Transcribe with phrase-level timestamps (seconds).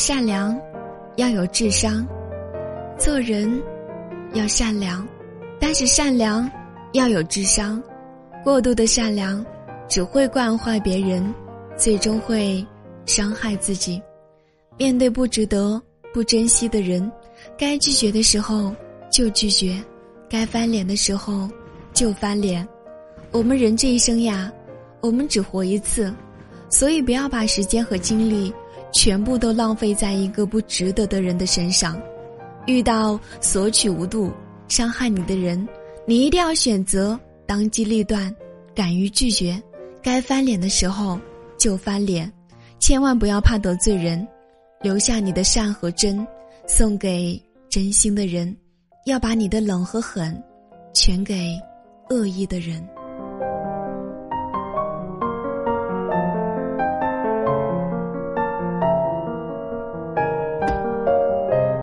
[0.00, 0.58] 善良，
[1.16, 2.06] 要有智商；
[2.96, 3.62] 做人
[4.32, 5.06] 要善良，
[5.60, 6.50] 但是善良
[6.94, 7.80] 要有智商。
[8.42, 9.44] 过度的善良
[9.90, 11.22] 只会惯坏别人，
[11.76, 12.66] 最终会
[13.04, 14.00] 伤害自己。
[14.78, 15.80] 面对不值得、
[16.14, 17.12] 不珍惜的人，
[17.58, 18.74] 该拒绝的时候
[19.10, 19.78] 就拒绝，
[20.30, 21.46] 该翻脸的时候
[21.92, 22.66] 就翻脸。
[23.32, 24.50] 我们人这一生呀，
[25.02, 26.10] 我们只活一次，
[26.70, 28.50] 所以不要把时间和精力。
[28.92, 32.00] 全部都浪费在一个不值得的人的身上，
[32.66, 34.32] 遇到索取无度、
[34.68, 35.66] 伤害你的人，
[36.06, 38.34] 你一定要选择当机立断，
[38.74, 39.60] 敢于拒绝，
[40.02, 41.18] 该翻脸的时候
[41.58, 42.30] 就翻脸，
[42.78, 44.26] 千万不要怕得罪人，
[44.82, 46.26] 留下你的善和真，
[46.66, 48.56] 送给真心的人，
[49.06, 50.42] 要把你的冷和狠，
[50.92, 51.58] 全给
[52.08, 52.84] 恶意的人。